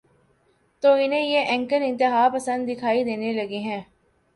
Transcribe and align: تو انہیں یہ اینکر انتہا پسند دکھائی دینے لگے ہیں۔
تو 0.83 0.93
انہیں 0.93 1.21
یہ 1.21 1.39
اینکر 1.39 1.81
انتہا 1.81 2.27
پسند 2.33 2.69
دکھائی 2.69 3.03
دینے 3.03 3.33
لگے 3.33 3.59
ہیں۔ 3.59 3.81